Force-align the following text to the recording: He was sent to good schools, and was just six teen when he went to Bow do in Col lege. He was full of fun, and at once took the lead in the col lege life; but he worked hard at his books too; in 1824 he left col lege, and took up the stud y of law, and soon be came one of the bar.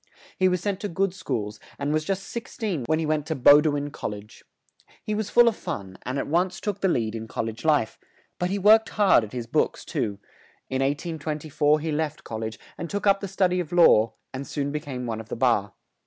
He 0.35 0.47
was 0.49 0.61
sent 0.61 0.79
to 0.79 0.87
good 0.87 1.13
schools, 1.13 1.59
and 1.77 1.93
was 1.93 2.03
just 2.03 2.23
six 2.23 2.57
teen 2.57 2.85
when 2.87 2.97
he 2.97 3.05
went 3.05 3.27
to 3.27 3.35
Bow 3.35 3.61
do 3.61 3.75
in 3.75 3.91
Col 3.91 4.09
lege. 4.09 4.43
He 5.03 5.13
was 5.13 5.29
full 5.29 5.47
of 5.47 5.55
fun, 5.55 5.99
and 6.03 6.17
at 6.17 6.25
once 6.25 6.59
took 6.59 6.81
the 6.81 6.87
lead 6.87 7.13
in 7.13 7.27
the 7.27 7.27
col 7.27 7.43
lege 7.43 7.63
life; 7.63 7.99
but 8.39 8.49
he 8.49 8.57
worked 8.57 8.89
hard 8.89 9.23
at 9.23 9.31
his 9.31 9.45
books 9.45 9.85
too; 9.85 10.17
in 10.71 10.81
1824 10.81 11.81
he 11.81 11.91
left 11.91 12.23
col 12.23 12.39
lege, 12.39 12.57
and 12.79 12.89
took 12.89 13.05
up 13.05 13.19
the 13.19 13.27
stud 13.27 13.51
y 13.51 13.57
of 13.59 13.71
law, 13.71 14.13
and 14.33 14.47
soon 14.47 14.71
be 14.71 14.79
came 14.79 15.05
one 15.05 15.19
of 15.21 15.29
the 15.29 15.35
bar. 15.35 15.73